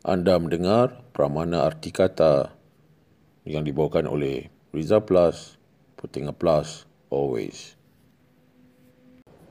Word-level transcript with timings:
Anda 0.00 0.40
mendengar 0.40 0.96
Pramana 1.12 1.68
Arti 1.68 1.92
Kata 1.92 2.48
yang 3.44 3.68
dibawakan 3.68 4.08
oleh 4.08 4.48
Riza 4.72 4.96
Plus, 5.04 5.60
Putinga 6.00 6.32
Plus, 6.32 6.88
Always. 7.12 7.76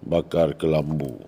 Bakar 0.02 0.58
Kelambu 0.58 1.22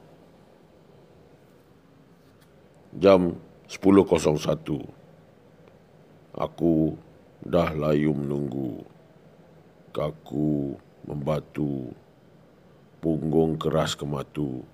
Jam 2.98 3.38
10.01 3.70 4.90
Aku 6.34 6.98
dah 7.46 7.70
layu 7.78 8.18
menunggu. 8.18 8.82
Kaku 9.94 10.82
membatu 11.06 11.94
Punggung 12.98 13.62
keras 13.62 13.94
kematu. 13.94 14.66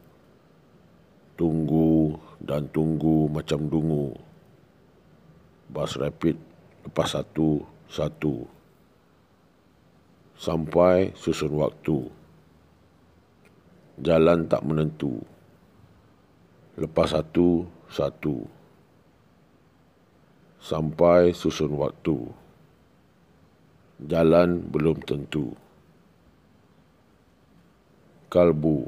Tunggu 1.36 2.16
dan 2.40 2.72
tunggu 2.72 3.28
macam 3.28 3.68
dungu 3.68 4.16
Bas 5.68 6.00
rapid 6.00 6.40
lepas 6.88 7.12
satu, 7.12 7.60
satu. 7.92 8.48
Sampai 10.40 11.12
susun 11.12 11.60
waktu. 11.60 12.08
Jalan 14.00 14.48
tak 14.48 14.64
menentu. 14.64 15.20
Lepas 16.80 17.12
satu, 17.12 17.68
satu. 17.92 18.48
Sampai 20.64 21.36
susun 21.36 21.76
waktu. 21.76 22.16
Jalan 24.08 24.64
belum 24.72 25.04
tentu. 25.04 25.52
Kalbu. 28.32 28.88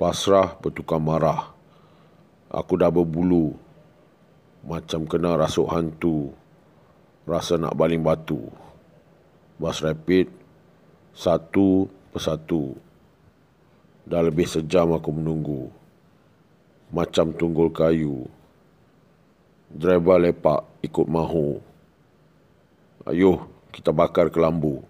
Pasrah 0.00 0.56
bertukar 0.56 1.02
marah. 1.02 1.52
Aku 2.48 2.78
dah 2.78 2.88
berbulu 2.88 3.63
Macam 4.64 5.04
kena 5.04 5.36
rasuk 5.36 5.68
hantu. 5.68 6.32
Rasa 7.28 7.60
nak 7.60 7.76
baling 7.76 8.04
batu. 8.04 8.40
Bas 9.60 9.80
rapid 9.80 10.28
Satu 11.14 11.86
persatu 12.10 12.74
Dah 14.04 14.20
lebih 14.20 14.44
sejam 14.44 14.92
aku 14.92 15.08
menunggu. 15.12 15.72
Macam 16.92 17.32
tunggul 17.32 17.72
kayu. 17.72 18.28
Driver 19.72 20.20
lepak 20.20 20.60
ikut 20.84 21.06
mahu. 21.08 21.56
Ayuh 23.08 23.40
kita 23.72 23.90
bakar 23.90 24.28
kelambu 24.28 24.84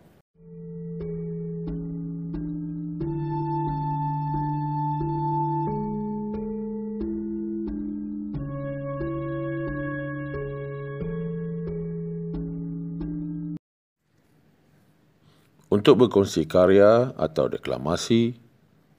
Untuk 15.72 16.04
berkongsi 16.04 16.44
karya 16.44 17.16
atau 17.16 17.48
deklamasi, 17.48 18.36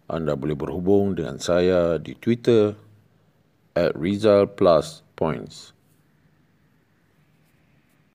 anda 0.09 0.33
boleh 0.33 0.57
berhubung 0.57 1.13
dengan 1.13 1.37
saya 1.37 2.01
di 2.01 2.17
Twitter 2.17 2.73
at 3.77 3.93
Rizal 3.93 4.49
Plus 4.49 5.05
Points. 5.13 5.74